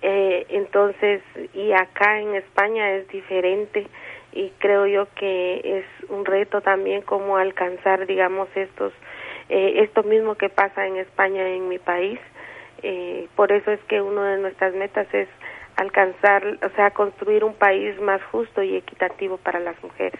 Eh, 0.00 0.46
entonces, 0.48 1.22
y 1.52 1.72
acá 1.72 2.20
en 2.20 2.34
España 2.34 2.90
es 2.92 3.06
diferente 3.08 3.86
y 4.32 4.50
creo 4.58 4.86
yo 4.86 5.06
que 5.14 5.60
es 5.78 6.10
un 6.10 6.24
reto 6.24 6.62
también 6.62 7.02
cómo 7.02 7.36
alcanzar, 7.36 8.06
digamos, 8.06 8.48
estos, 8.54 8.92
eh, 9.50 9.82
esto 9.84 10.02
mismo 10.02 10.36
que 10.36 10.48
pasa 10.48 10.86
en 10.86 10.96
España, 10.96 11.46
en 11.48 11.68
mi 11.68 11.78
país. 11.78 12.18
Eh, 12.82 13.28
por 13.36 13.52
eso 13.52 13.70
es 13.70 13.80
que 13.84 14.00
una 14.00 14.32
de 14.32 14.38
nuestras 14.38 14.74
metas 14.74 15.06
es 15.12 15.28
alcanzar, 15.76 16.58
o 16.64 16.70
sea, 16.76 16.90
construir 16.92 17.44
un 17.44 17.54
país 17.54 18.00
más 18.00 18.22
justo 18.32 18.62
y 18.62 18.74
equitativo 18.74 19.36
para 19.36 19.60
las 19.60 19.80
mujeres. 19.82 20.18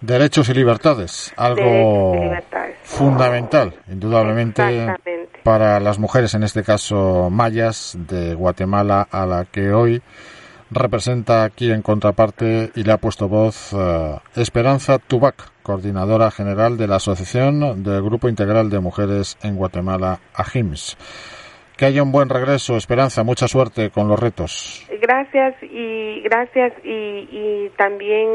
Derechos 0.00 0.48
y 0.50 0.54
libertades, 0.54 1.32
algo 1.36 2.14
fundamental, 2.82 3.74
indudablemente, 3.88 4.94
para 5.42 5.80
las 5.80 5.98
mujeres, 5.98 6.34
en 6.34 6.42
este 6.42 6.62
caso 6.62 7.30
mayas 7.30 7.96
de 7.98 8.34
Guatemala, 8.34 9.08
a 9.10 9.24
la 9.24 9.46
que 9.46 9.72
hoy 9.72 10.02
representa 10.70 11.44
aquí 11.44 11.70
en 11.70 11.80
contraparte 11.80 12.72
y 12.74 12.82
le 12.82 12.92
ha 12.92 12.98
puesto 12.98 13.28
voz 13.28 13.72
uh, 13.72 14.18
Esperanza 14.34 14.98
Tubac, 14.98 15.50
coordinadora 15.62 16.30
general 16.30 16.76
de 16.76 16.88
la 16.88 16.96
Asociación 16.96 17.82
del 17.82 18.02
Grupo 18.02 18.28
Integral 18.28 18.68
de 18.68 18.80
Mujeres 18.80 19.38
en 19.42 19.56
Guatemala, 19.56 20.18
AJIMS. 20.34 20.98
Que 21.76 21.86
haya 21.86 22.02
un 22.02 22.12
buen 22.12 22.28
regreso, 22.28 22.76
Esperanza, 22.76 23.22
mucha 23.22 23.48
suerte 23.48 23.90
con 23.90 24.08
los 24.08 24.18
retos. 24.18 24.86
Gracias 25.00 25.54
y 25.62 26.20
gracias 26.22 26.72
y, 26.84 27.28
y 27.30 27.72
también 27.76 28.28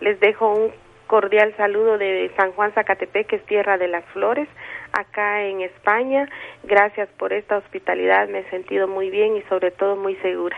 les 0.00 0.18
dejo 0.20 0.52
un 0.52 0.85
cordial 1.06 1.54
saludo 1.56 1.98
de 1.98 2.30
San 2.36 2.52
Juan 2.52 2.72
Zacatepec, 2.72 3.26
que 3.26 3.36
es 3.36 3.46
tierra 3.46 3.78
de 3.78 3.88
las 3.88 4.04
flores, 4.06 4.48
acá 4.92 5.44
en 5.44 5.62
España. 5.62 6.28
Gracias 6.64 7.08
por 7.18 7.32
esta 7.32 7.58
hospitalidad, 7.58 8.28
me 8.28 8.40
he 8.40 8.50
sentido 8.50 8.88
muy 8.88 9.10
bien 9.10 9.36
y 9.36 9.42
sobre 9.42 9.70
todo 9.70 9.96
muy 9.96 10.16
segura. 10.16 10.56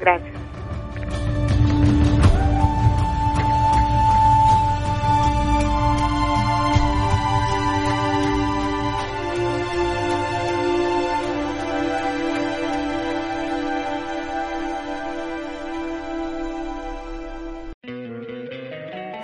Gracias. 0.00 0.61